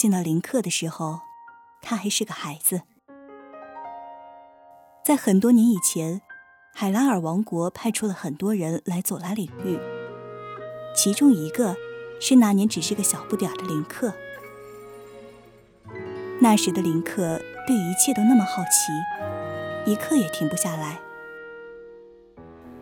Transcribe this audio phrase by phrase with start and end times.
[0.00, 1.20] 见到林克的时候，
[1.82, 2.80] 他还是个孩子。
[5.04, 6.22] 在很多年以前，
[6.72, 9.78] 海拉尔王国派出了很多人来佐拉领域，
[10.96, 11.76] 其中一个
[12.18, 14.14] 是那年只是个小不点的林克。
[16.40, 20.98] 那时的林克对一切都那么好奇，一刻也停不下来。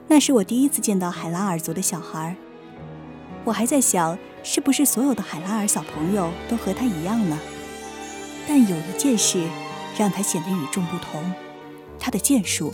[0.06, 2.36] 那是我第一次见到海拉尔族的小孩，
[3.42, 4.16] 我还在想。
[4.42, 7.38] 是不是所有的海拉尔小朋友都和他一样呢？
[8.46, 9.46] 但有一件事
[9.98, 11.32] 让他显得与众不同，
[11.98, 12.72] 他的剑术。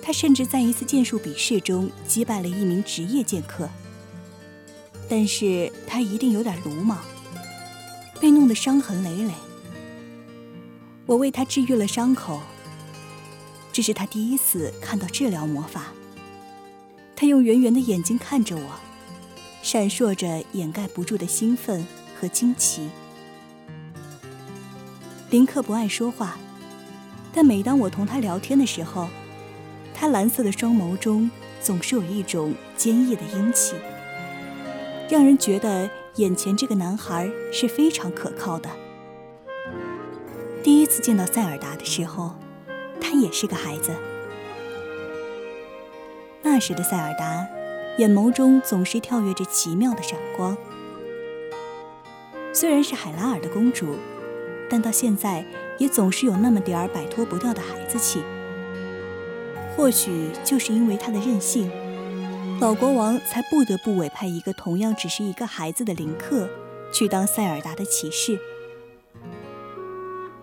[0.00, 3.68] 他甚至在一次剑术比试中击败了一名职业剑客。
[5.08, 6.98] 但是他一定有点鲁莽，
[8.20, 9.32] 被弄得伤痕累累。
[11.06, 12.40] 我为他治愈了伤口。
[13.72, 15.92] 这是他第一次看到治疗魔法。
[17.14, 18.85] 他用圆圆的眼睛看着我。
[19.66, 21.84] 闪烁着掩盖不住的兴奋
[22.14, 22.88] 和惊奇。
[25.28, 26.38] 林克不爱说话，
[27.34, 29.08] 但每当我同他聊天的时候，
[29.92, 31.28] 他蓝色的双眸中
[31.60, 33.74] 总是有一种坚毅的英气，
[35.10, 38.70] 让人觉得眼前这个男孩是非常可靠的。
[40.62, 42.36] 第一次见到塞尔达的时候，
[43.00, 43.90] 他也是个孩子。
[46.40, 47.44] 那时的塞尔达。
[47.98, 50.56] 眼眸中总是跳跃着奇妙的闪光。
[52.52, 53.96] 虽然是海拉尔的公主，
[54.68, 55.44] 但到现在
[55.78, 58.22] 也总是有那么点儿摆脱不掉的孩子气。
[59.76, 61.70] 或许就是因为她的任性，
[62.60, 66.48] 老国王才不得不委派一个同样只是一个孩子的林克
[66.92, 68.38] 去当塞尔达的骑士。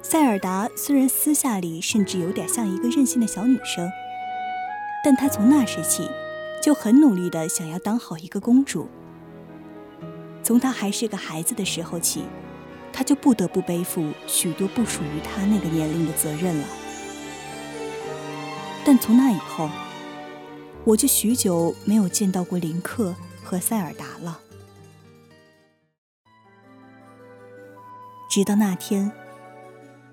[0.02, 3.90] 塞尔达虽然私下里甚至有点像一个任性的小女生，
[5.04, 6.08] 但她从那时起。
[6.64, 8.88] 就很努力的想要当好一个公主。
[10.42, 12.24] 从她还是个孩子的时候起，
[12.94, 16.68] 她就不得不背负许多不属于她那个年龄的责任了。
[18.86, 19.70] 但从那以后，
[20.86, 23.14] 我就许久没有见到过林克
[23.44, 24.40] 和塞尔达了。
[28.30, 29.12] 直到那天，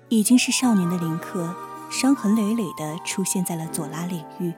[0.09, 1.55] 已经是少年的林克，
[1.89, 4.51] 伤痕累累的出现在了佐拉领域。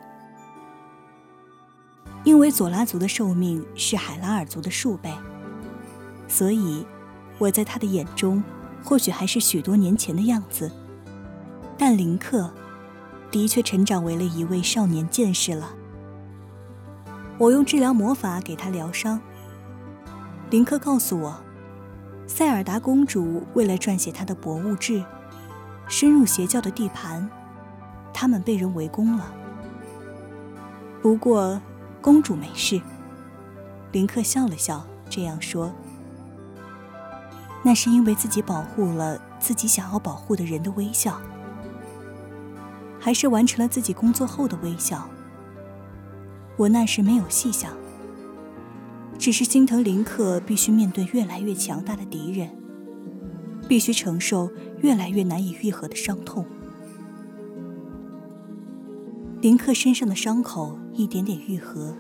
[2.24, 5.12] 因为佐拉族的寿命是海拉尔族的数倍，
[6.26, 6.86] 所以
[7.38, 8.42] 我在他的眼中
[8.82, 10.72] 或许还是许多年前的样子。
[11.78, 12.50] 但林克
[13.30, 15.74] 的确成长为了一位少年剑士了。
[17.38, 19.20] 我用治疗魔法给他疗伤。
[20.50, 21.36] 林克告诉我，
[22.26, 25.04] 塞尔达公主为了撰写她的博物志，
[25.90, 27.30] 深入邪教的地盘，
[28.14, 29.34] 他们被人围攻了。
[31.02, 31.62] 不过。
[32.04, 32.82] 公主没事。
[33.94, 35.74] 林克笑了笑，这样说
[37.64, 41.22] ：“那是因为自己保护了自己想要保护的人的微笑，
[43.00, 45.10] 还是完成了自己工作后的微笑？
[46.58, 47.72] 我那时没有细想，
[49.18, 52.50] 只是心疼林克必须面对越来越强大的敌人，
[53.66, 54.52] 必须承受
[54.82, 56.46] 越来越难以愈合的伤痛。
[59.40, 61.96] 林克身上的伤口一点点愈合，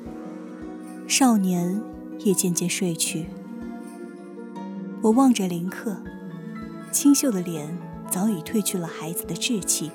[1.07, 1.81] 少年
[2.19, 3.25] 也渐渐睡去。
[5.01, 5.97] 我望着林克，
[6.91, 7.75] 清秀的脸
[8.11, 9.89] 早已褪去了孩子的稚气，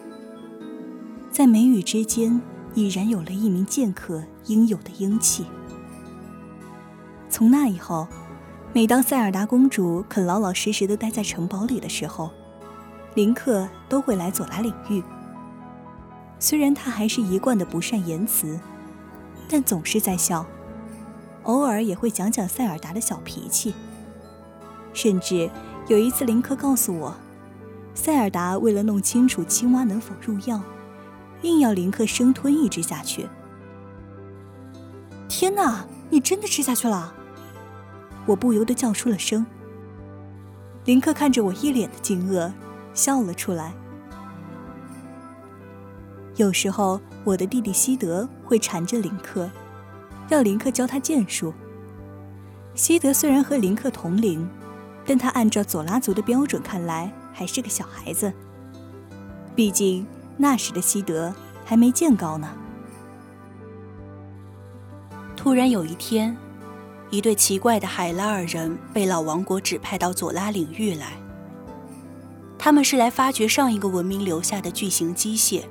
[1.31, 2.41] 在眉宇之间
[2.75, 5.47] 已然有了一名剑客应有的英气。
[7.31, 8.09] 从那以后，
[8.73, 12.31] 每当塞尔达公主肯老老实实的待在城堡里的时候，
[13.15, 15.01] 林克都会来佐拉领域。
[16.41, 18.59] 虽然他还是一贯的不善言辞，
[19.49, 20.47] 但总是在笑，
[21.45, 23.75] 偶尔也会讲讲塞尔达的小脾气。
[24.93, 25.51] 甚至
[25.87, 27.15] 有一次，林克告诉我，
[27.95, 30.61] 塞尔达为了弄清楚青蛙能否入药，
[31.43, 33.29] 硬要林克生吞一只下去。
[35.29, 37.15] 天哪，你真的吃下去了！
[38.27, 39.47] 我不由得叫出了声。
[40.85, 42.51] 林克看着我一脸的惊愕，
[42.93, 43.73] 笑了出来。
[46.37, 49.51] 有时候，我的弟弟西德会缠着林克，
[50.31, 51.53] 要林克教他剑术。
[52.75, 54.49] 西德虽然和林克同龄，
[55.05, 58.33] 但他按照佐拉族的标准看来还是个小孩子。
[59.55, 60.07] 毕竟
[60.39, 62.49] 那时的西德还没见高呢。
[65.37, 66.35] 突然有一天，
[67.11, 71.13] 一对奇怪的海拉尔人被老王国指派到佐拉领域来。
[72.59, 75.65] 他们是来发掘上一个文明留下的巨型机械。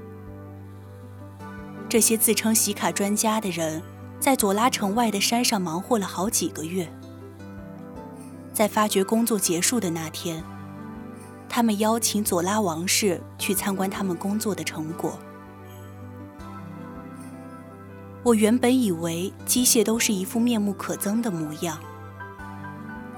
[1.90, 3.82] 这些自称洗卡专家的人，
[4.20, 6.88] 在佐拉城外的山上忙活了好几个月。
[8.52, 10.44] 在发掘工作结束的那天，
[11.48, 15.18] 他们邀请佐拉王室去参观他们工作的成果。
[18.24, 21.80] 我原本以为机械都是一副面目可憎的模样，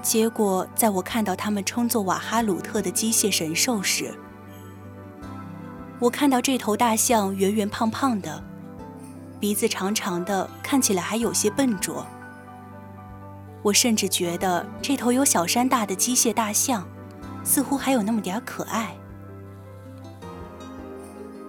[0.00, 4.14] 结果在我看到他们称作瓦哈鲁特的机械神兽时，
[5.98, 8.49] 我看到这头大象圆圆胖胖的。
[9.40, 12.06] 鼻子长长的，看起来还有些笨拙。
[13.62, 16.86] 我甚至觉得这头有小山大的机械大象，
[17.42, 18.94] 似乎还有那么点可爱。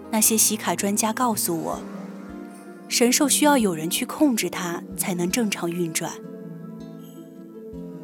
[0.10, 1.80] 那些洗卡专家告诉我，
[2.88, 6.14] 神兽需要有人去控制它，才能正常运转。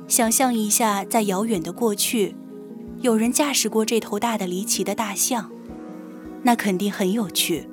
[0.08, 2.36] 想象一下，在遥远的过去，
[3.00, 5.52] 有人驾驶过这头大的离奇的大象，
[6.44, 7.70] 那肯定很有趣。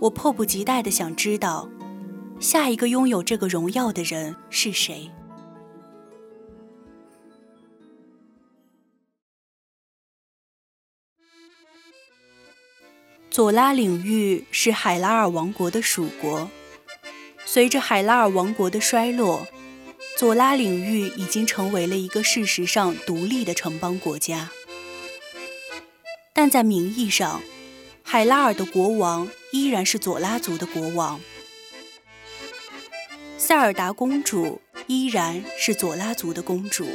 [0.00, 1.68] 我迫不及待地想知道，
[2.38, 5.10] 下一个拥有这个荣耀的人是谁。
[13.28, 16.48] 佐拉领域是海拉尔王国的属国，
[17.44, 19.46] 随着海拉尔王国的衰落，
[20.16, 24.50] 佐拉领域已经成为了一个事实上独立的城邦国家，
[26.32, 27.40] 但在名义上。
[28.10, 31.20] 海拉尔的国王依然是佐拉族的国王，
[33.36, 36.86] 塞尔达公主依然是佐拉族的公主。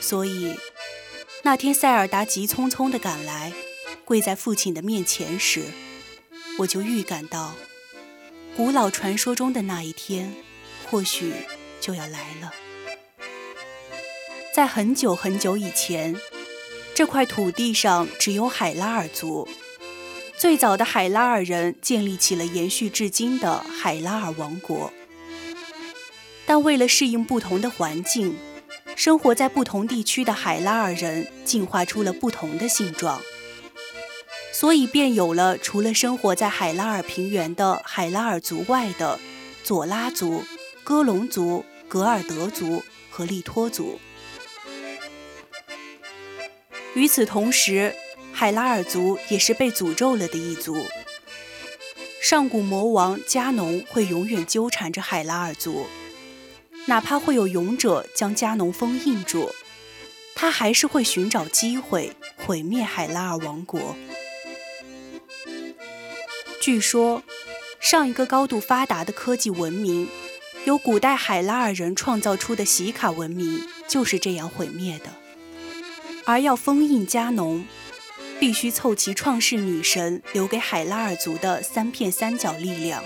[0.00, 0.54] 所以，
[1.42, 3.52] 那天塞尔达急匆匆地赶来，
[4.04, 5.64] 跪在父亲的面前时，
[6.58, 7.54] 我就预感到，
[8.56, 10.34] 古老传说中的那一天，
[10.90, 11.32] 或许
[11.80, 12.52] 就要来了。
[14.54, 16.16] 在很久很久以前。
[16.94, 19.48] 这块土地上只有海拉尔族，
[20.38, 24.92] 最早的海拉尔人建立起了延续至今的海拉尔王国。
[26.46, 28.36] 但为了适应不同的环境，
[28.94, 33.20] 生活在不同地区的海拉尔人进化出了不同的性状，
[34.52, 39.18] 所以便有了除了生活在海拉尔平原的海拉尔族外的
[39.64, 40.44] 佐拉族、
[40.84, 43.98] 戈隆族、格尔德族和利托族。
[46.94, 47.94] 与此同时，
[48.38, 50.86] 海拉尔族也是被诅咒了的一族。
[52.22, 55.88] 上古魔王加农会永远纠缠着海拉尔族，
[56.86, 59.50] 哪怕会有勇者将加农封印住，
[60.36, 62.12] 他还是会寻找机会
[62.46, 63.96] 毁灭海拉尔王国。
[66.60, 67.24] 据说，
[67.80, 70.08] 上一个高度发达的科技文明，
[70.64, 75.06] 由古代海拉尔人创造出的洗卡文明，就是这样毁灭的。
[76.24, 77.64] 而要封印加农，
[78.40, 83.02] 必须凑齐创世女神留给海拉尔族的三片三角力量：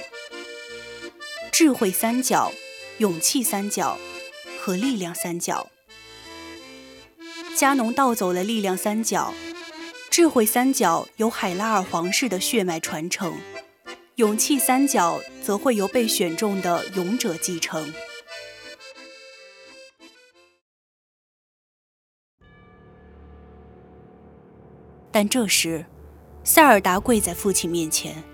[1.50, 2.52] 智慧三角、
[2.98, 3.98] 勇气三角
[4.60, 5.68] 和力量三角。
[7.56, 9.32] 加农盗走了力量三角，
[10.10, 13.34] 智慧三角由海拉尔皇室的血脉传承，
[14.16, 17.92] 勇气三角则会由被选中的勇者继承。
[25.12, 25.84] 但这时，
[26.42, 28.24] 塞尔达跪在父亲面前，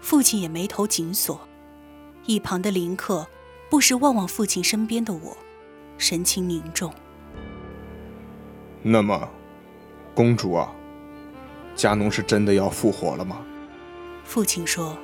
[0.00, 1.40] 父亲也眉头紧锁。
[2.26, 3.26] 一旁的林克
[3.70, 5.36] 不时望望父亲身边的我，
[5.96, 6.92] 神情凝重。
[8.82, 9.28] 那么，
[10.14, 10.70] 公主啊，
[11.74, 13.40] 加农是真的要复活了吗？
[14.24, 14.98] 父亲说。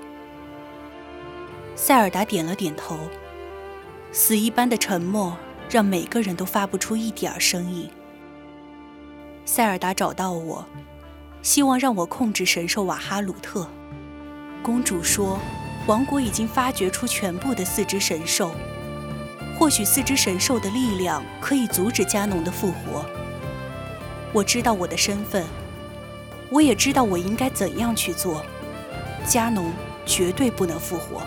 [1.77, 2.99] 塞尔达点了点头。
[4.13, 5.37] 死一般的沉默
[5.69, 7.91] 让每个人都发不出一点声音。
[9.45, 10.65] 塞尔达找到我，
[11.45, 13.69] 希望让我控制神兽瓦哈鲁特。
[14.63, 15.39] 公主说，
[15.87, 18.51] 王国已经发掘出全部的四只神兽，
[19.59, 23.05] 或许四只神兽的力量可以阻止加农的复活。
[24.33, 25.45] 我知道我的身份，
[26.49, 28.43] 我也知道我应该怎样去做。
[29.27, 29.71] 加农
[30.07, 31.23] 绝对不能复活。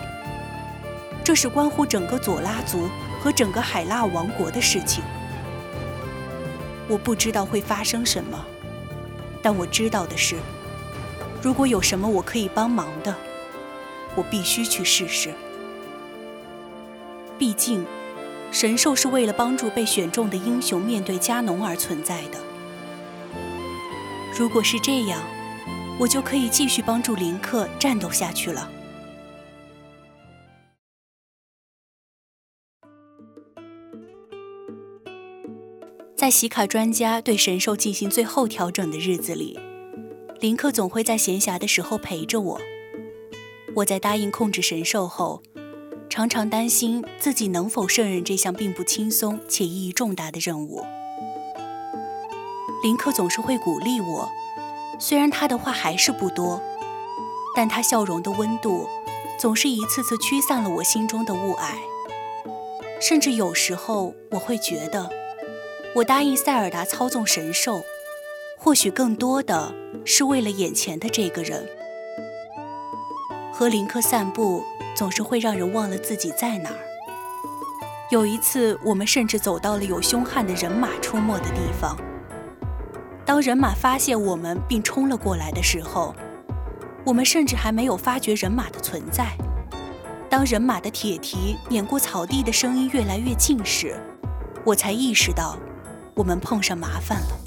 [1.22, 2.88] 这是关乎整个佐拉族
[3.20, 5.04] 和整个海拉尔王国的事情。
[6.88, 8.44] 我不知道会发生什么，
[9.42, 10.36] 但我知道的是，
[11.40, 13.14] 如果有什么我可以帮忙的，
[14.14, 15.32] 我必须去试试。
[17.38, 17.86] 毕竟，
[18.50, 22.38] 神兽是为了帮助被选中的英雄面对加农而存在的。
[24.36, 25.20] 如果是这样，
[25.98, 28.70] 我就可以继续帮助林克战斗下去了。
[36.18, 39.56] 在洗卡专家对神兽进行最后调整的日子里，
[40.40, 42.60] 林克总会在闲暇的时候陪着我。
[43.76, 45.40] 我在答应控制神兽后，
[46.10, 50.84] 常常担心自己能否胜任这项并不轻松且意义重大的任务。
[52.82, 54.28] 林克总是会鼓励我，
[54.98, 56.60] 虽然他的话还是不多，
[57.54, 58.88] 但他笑容的温度
[59.38, 61.76] 总是一次次驱散了我心中的雾霭。
[63.00, 65.17] 甚至有时候，我会觉得。
[65.98, 67.82] 我答应塞尔达操纵神兽，
[68.56, 69.74] 或许更多的
[70.04, 71.66] 是为了眼前的这个人。
[73.52, 74.62] 和林克散步
[74.94, 76.78] 总是会让人忘了自己在哪儿。
[78.10, 81.96] 有一次，我们甚至走到了有凶悍的人马出没的地方。
[83.24, 86.14] 当人马发现我们并冲了过来的时候，
[87.04, 89.36] 我们甚至还没有发觉人马的存在。
[90.30, 94.00] 当人马的铁蹄碾过草地的声音越来越近时，
[94.64, 95.58] 我才意识到。
[96.18, 97.38] 我们碰上麻烦了。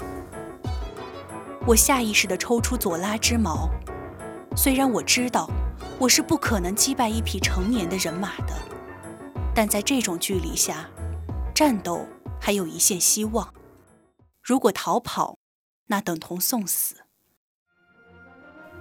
[1.66, 3.68] 我下意识地抽出左拉之矛，
[4.56, 5.46] 虽然我知道
[5.98, 8.54] 我是不可能击败一匹成年的人马的，
[9.54, 10.88] 但在这种距离下，
[11.54, 12.06] 战斗
[12.40, 13.52] 还有一线希望。
[14.42, 15.36] 如果逃跑，
[15.88, 16.94] 那等同送死。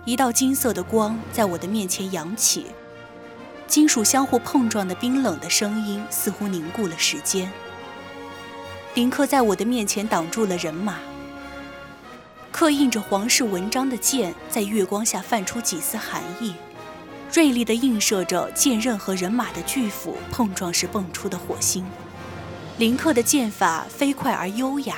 [0.05, 2.67] 一道金色的光在我的面前扬起，
[3.67, 7.51] 金属相互碰撞的冰冷的声音似乎凝固了时间。
[8.93, 10.97] 林克在我的面前挡住了人马，
[12.51, 16.53] 刻印着皇室文章的剑在月光下泛出几丝寒意，
[17.31, 21.85] 锐利地映射着剑刃和人马的巨斧碰撞时迸出的火星。
[22.79, 24.97] 林克的剑法飞快而优雅，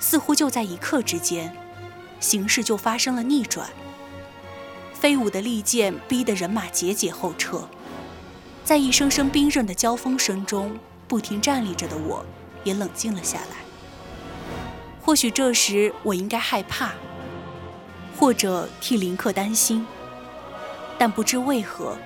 [0.00, 1.56] 似乎就在一刻之间，
[2.18, 3.68] 形势就发生了逆转。
[4.92, 7.68] 飞舞的利剑逼得人马节节后撤，
[8.64, 12.26] 在一声声冰刃的交锋声中，不停站立着的我。
[12.66, 13.56] 也冷静了下来。
[15.00, 16.90] 或许这时我应该害怕，
[18.18, 19.86] 或者替林克担心，
[20.98, 21.96] 但不知为何，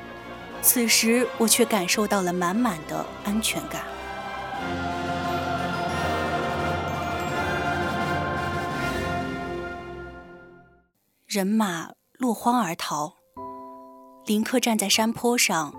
[0.61, 3.83] 此时我却感受到了满满的安全感。
[11.27, 11.89] 人马
[12.19, 13.15] 落荒而逃，
[14.27, 15.73] 林克站在山坡上，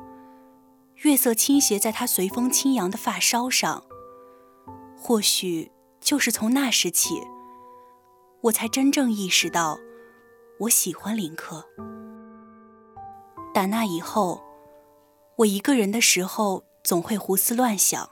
[1.03, 3.83] 月色倾斜在他随风轻扬的发梢上。
[5.03, 7.15] 或许就是从那时起，
[8.41, 9.79] 我才真正意识到
[10.60, 11.65] 我喜欢林克。
[13.51, 14.43] 打那以后，
[15.38, 18.08] 我一个人的时候总会胡思乱想。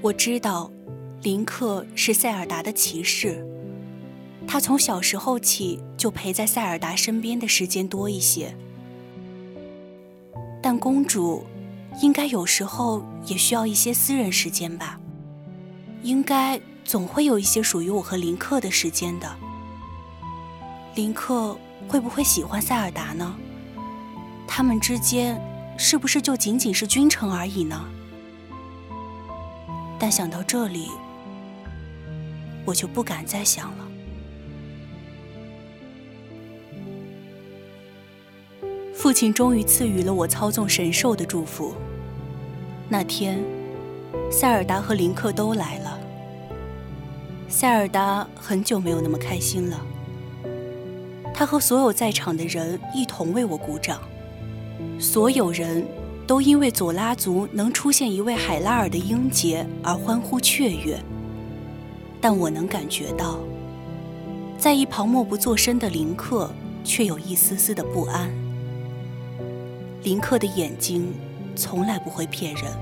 [0.00, 0.70] 我知道
[1.22, 3.44] 林克是塞尔达的骑士，
[4.46, 8.56] 他从小时候起就陪在塞尔达身边的时间多一些，
[10.62, 11.44] 但公主。
[12.00, 14.98] 应该有时候也需要一些私人时间吧。
[16.02, 19.36] 应该总会有一些属于我和林克的时间的。
[20.94, 21.56] 林克
[21.88, 23.34] 会不会喜欢塞尔达呢？
[24.48, 25.40] 他们之间
[25.78, 27.84] 是不是就仅仅是君臣而已呢？
[29.98, 30.90] 但想到这里，
[32.64, 33.81] 我就不敢再想了。
[39.02, 41.74] 父亲终于赐予了我操纵神兽的祝福。
[42.88, 43.42] 那天，
[44.30, 45.98] 塞尔达和林克都来了。
[47.48, 49.84] 塞尔达很久没有那么开心了。
[51.34, 54.00] 他和所有在场的人一同为我鼓掌。
[55.00, 55.84] 所有人
[56.24, 60.96] 都因为佐拉族能出现一位海拉尔的英杰而欢呼雀跃，
[62.20, 63.40] 但我能感觉到，
[64.56, 66.48] 在一旁默不作声的林克
[66.84, 68.32] 却有一丝丝的不安。
[70.02, 71.14] 林克的眼睛
[71.54, 72.72] 从来不会骗人，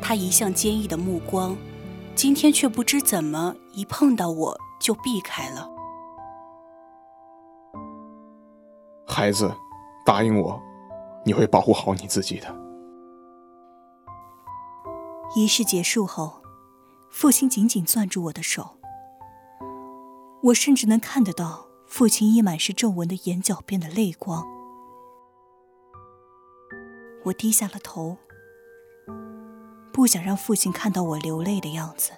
[0.00, 1.56] 他一向坚毅的目光，
[2.14, 5.68] 今天却不知怎么一碰到我就避开了。
[9.06, 9.52] 孩子。
[10.06, 10.62] 答应我，
[11.24, 12.54] 你会保护好你自己的。
[15.34, 16.42] 仪式结束后，
[17.10, 18.76] 父亲紧紧攥住我的手，
[20.42, 24.44] 我甚至能看得到父亲溢满是皱纹的眼角边的泪光。
[27.24, 28.18] 我低下了头，
[29.92, 32.12] 不想让父亲看到我流泪的样子。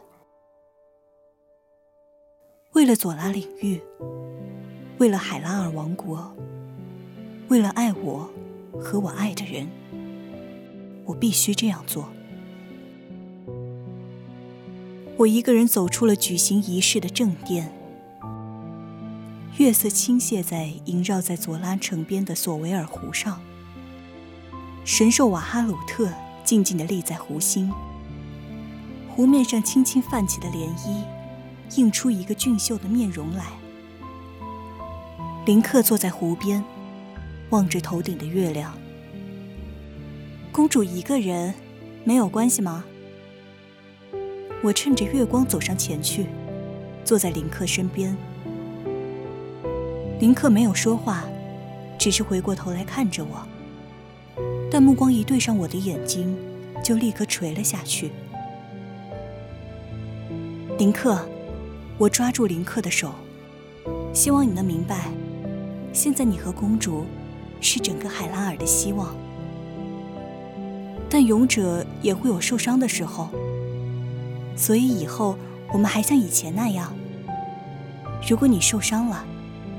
[2.72, 3.80] 为了佐拉领域，
[4.98, 6.34] 为了海拉尔王国。
[7.48, 8.28] 为了爱我
[8.80, 9.68] 和我爱的人，
[11.04, 12.08] 我必须这样做。
[15.16, 17.72] 我一个人走出了举行仪式的正殿，
[19.58, 23.40] 月色倾泻在萦绕在佐拉城边的索维尔湖上。
[24.86, 26.08] 神兽瓦哈鲁特
[26.44, 27.68] 静静地立在湖心，
[29.10, 31.02] 湖面上轻轻泛起的涟漪，
[31.76, 33.46] 映出一个俊秀的面容来。
[35.44, 36.64] 林克坐在湖边。
[37.50, 38.76] 望着头顶的月亮，
[40.50, 41.54] 公主一个人
[42.02, 42.84] 没有关系吗？
[44.64, 46.26] 我趁着月光走上前去，
[47.04, 48.16] 坐在林克身边。
[50.18, 51.24] 林克没有说话，
[51.96, 53.46] 只是回过头来看着我，
[54.70, 56.36] 但目光一对上我的眼睛，
[56.82, 58.12] 就立刻垂了下去。
[60.78, 61.18] 林克，
[61.98, 63.12] 我抓住林克的手，
[64.12, 65.10] 希望你能明白，
[65.92, 67.04] 现在你和公主。
[67.58, 69.16] 是整个海拉尔的希望，
[71.08, 73.30] 但勇者也会有受伤的时候，
[74.54, 75.36] 所以以后
[75.72, 76.94] 我们还像以前那样。
[78.28, 79.24] 如果你受伤了，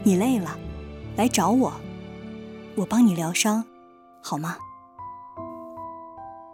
[0.04, 0.58] 你累了，
[1.16, 1.72] 来找我，
[2.76, 3.64] 我帮你疗伤，
[4.24, 4.58] 好吗？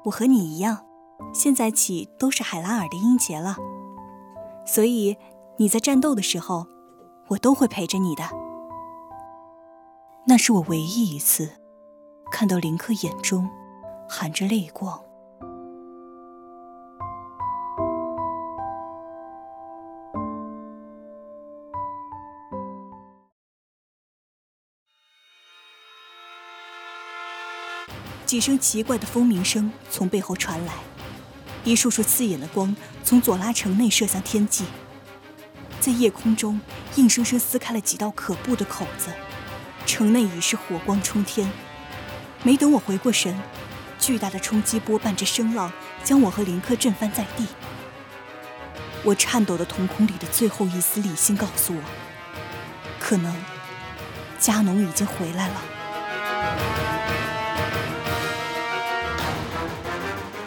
[0.06, 0.86] 我和你一样，
[1.34, 3.56] 现在起都是海拉尔的英杰了，
[4.66, 5.18] 所以
[5.58, 6.68] 你在战斗的时候，
[7.30, 8.24] 我都会陪着你的。
[10.26, 11.50] 那是我唯一一次
[12.32, 13.50] 看到林克眼中
[14.10, 15.02] 含着泪光。
[28.26, 30.74] 几声奇怪的蜂鸣声从背后传来，
[31.64, 34.66] 一束束刺眼的光从佐拉城内射向天际，
[35.80, 36.60] 在夜空中
[36.96, 39.10] 硬生生撕开了几道可怖的口子。
[39.86, 41.52] 城内已是火光冲天，
[42.42, 43.38] 没等我回过神，
[44.00, 45.72] 巨大的冲击波伴着声浪，
[46.04, 47.46] 将我和林克震翻在地。
[49.04, 51.82] 我颤抖的瞳孔里的最后一丝理性告诉我，
[53.00, 53.36] 可能
[54.40, 55.62] 加农已经回来了。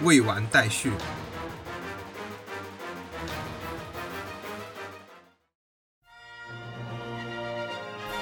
[0.06, 0.90] 未完待续。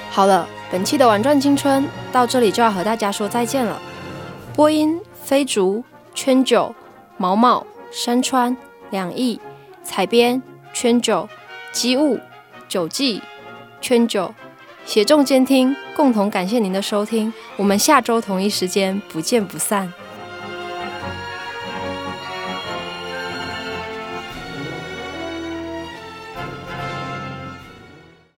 [0.09, 0.45] 好了。
[0.71, 3.79] 本期的《玩转青春》到这里就要和大家说再见了。
[4.55, 6.73] 播音：飞竹、圈九、
[7.17, 8.57] 毛毛、山川、
[8.89, 9.39] 两翼；
[9.83, 10.41] 采编：
[10.73, 11.29] 圈九、
[11.71, 12.19] 机务、
[12.67, 13.21] 九记、
[13.79, 14.33] 圈九；
[14.85, 17.31] 协众监听，共同感谢您的收听。
[17.55, 19.93] 我们下周同一时间不见不散。